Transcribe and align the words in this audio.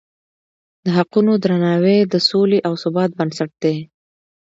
د 0.83 0.85
حقونو 0.97 1.31
درناوی 1.43 1.97
د 2.13 2.15
سولې 2.29 2.59
او 2.67 2.73
ثبات 2.83 3.09
بنسټ 3.19 3.51
دی. 3.63 3.75